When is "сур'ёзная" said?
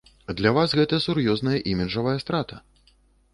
1.07-1.59